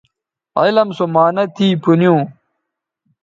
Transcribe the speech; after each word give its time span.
علم 0.59 0.87
سو 0.97 1.05
معانہ 1.13 1.43
تھی 1.55 1.67
پُھنیوں 1.83 2.21